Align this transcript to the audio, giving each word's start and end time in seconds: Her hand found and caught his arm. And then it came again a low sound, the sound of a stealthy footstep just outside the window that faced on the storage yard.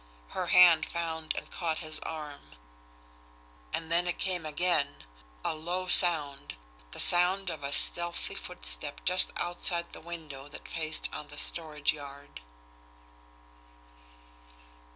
Her 0.29 0.47
hand 0.47 0.87
found 0.87 1.35
and 1.35 1.51
caught 1.51 1.77
his 1.77 1.99
arm. 1.99 2.55
And 3.71 3.91
then 3.91 4.07
it 4.07 4.17
came 4.17 4.47
again 4.47 5.03
a 5.45 5.53
low 5.53 5.85
sound, 5.85 6.55
the 6.89 6.99
sound 6.99 7.51
of 7.51 7.63
a 7.63 7.71
stealthy 7.71 8.33
footstep 8.33 9.05
just 9.05 9.31
outside 9.37 9.91
the 9.93 10.01
window 10.01 10.47
that 10.49 10.67
faced 10.67 11.07
on 11.13 11.27
the 11.27 11.37
storage 11.37 11.93
yard. 11.93 12.41